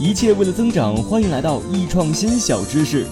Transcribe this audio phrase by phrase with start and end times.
[0.00, 3.04] 一切为了增长，欢迎来到易创新小知识。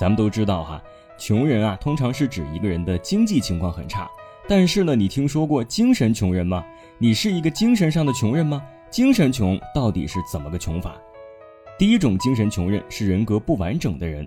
[0.00, 0.82] 咱们都知道哈，
[1.18, 4.10] 穷人啊，通常是指一个人的经济情况很差。
[4.48, 6.64] 但是呢，你听说过精神穷人吗？
[6.96, 8.62] 你是一个精神上的穷人吗？
[8.90, 10.96] 精神穷到底是怎么个穷法？
[11.78, 14.26] 第一种精神穷人是人格不完整的人。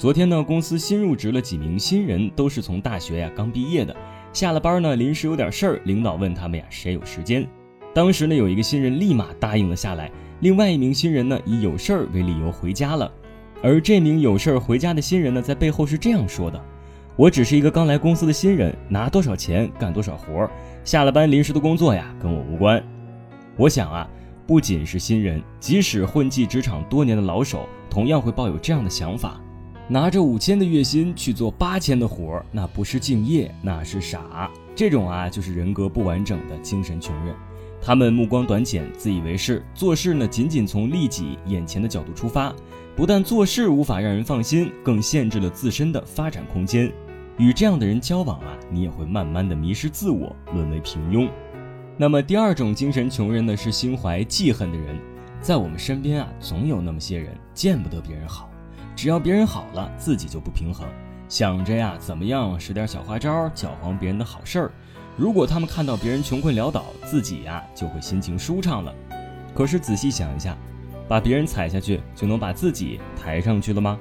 [0.00, 3.94] 昨天呢，公司新入职了几名新人，都是从大学呀刚毕业的。
[4.32, 7.46] 下了班呢，临时有点事儿，领导问他们呀谁有时间。
[7.92, 13.12] 当时呢，有一个新人立马答应了下来，另外一名新人呢以有事儿为理由回家了。
[13.62, 16.58] 而这名有事儿回家的新人呢，在背后是这样说的
[17.14, 20.50] ：“我只是一个刚来公司的新人，拿多少钱干多少活儿，
[20.82, 22.82] 下了班临时的工作呀跟我无关。”
[23.54, 24.08] 我想啊，
[24.46, 29.38] 不仅是新人，即使混迹职场多年的老手，同样会抱有这样的想法：
[29.92, 34.48] 拿着五千的月薪去做八千的活儿，那不是敬业，那是傻。
[34.72, 37.34] 这种啊，就是人格不完整的精神穷人。
[37.82, 42.54] 他们目光短浅，自以为是，做事呢仅仅从利己眼前的角度出发，
[42.94, 46.92] 不但做事无法让人放心，更限制了自身的发展空间。
[47.36, 51.28] 与这样的人交往啊，你也会慢慢的迷失自我，沦为平庸。
[51.96, 54.96] 那么第二种精神穷人呢，是心怀记恨的人。
[55.40, 58.49] 在我们身边啊，总有那么些人，见不得别人好，
[59.00, 60.86] 只要别人好了，自己就不平衡，
[61.26, 64.72] 想着呀，怎么样使点小花招，搅黄别人的好事儿。
[65.16, 68.94] 如果他们看到别人穷困潦倒，自己呀就会心情舒畅了。
[69.54, 70.54] 可是仔细想一下，
[71.08, 73.98] 把别人踩下去，就能把自己抬上去了吗？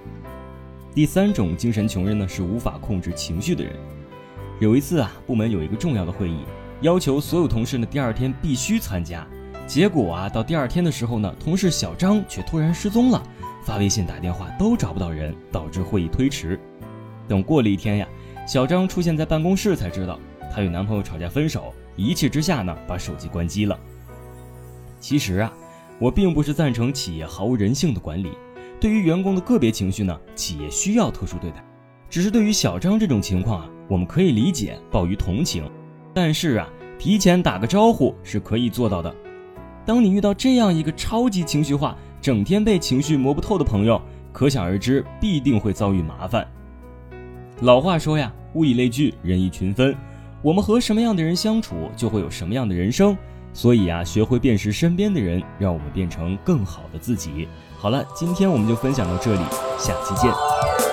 [0.94, 3.74] 第三种精神穷人呢，是无法控制情绪的人。
[4.60, 6.40] 有一次啊，部门有一个重要的会议。
[6.82, 9.26] 要求所有同事呢，第二天必须参加。
[9.66, 13.24] 结果啊，到第二天的时候呢，同事小张却突然失踪了，
[13.64, 16.60] 发微信、打电话都找不到人，导致会议推迟。
[17.28, 18.08] 等过了一天呀，
[18.48, 20.20] 小张出现在办公室，才知道
[20.54, 23.78] 她与男朋友吵架分手，一气之下呢，把手机关机了。
[25.00, 25.54] 其实啊，
[26.00, 28.32] 我并不是赞成企业毫无人性的管理，
[28.80, 31.64] 对于员工的个别情绪呢，企业需要特殊对待。
[32.10, 35.70] 只是对于小张这种情况啊，我们可以理解，抱于同情。
[36.14, 36.68] 但是啊，
[36.98, 39.16] 提前打个招呼是可以做到的。
[39.86, 46.46] 当你遇到这样一个超级情绪化、整天被情绪磨不透的朋友，可想而知，必定会遭遇麻烦。
[47.62, 49.96] 老话说呀，物以类聚，人以群分。
[50.42, 53.18] 我们和什么样的人相处，就会有什么样的人生。
[53.52, 57.48] 所以啊，学会辨识身边的人，让我们变成更好的自己。
[57.78, 59.42] 好了，今天我们就分享到这里，
[59.78, 60.89] 下期见。